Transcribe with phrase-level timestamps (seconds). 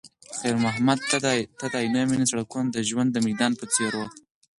[0.37, 0.99] خیر محمد
[1.61, 4.07] ته د عینومېنې سړکونه د ژوند د میدان په څېر وو.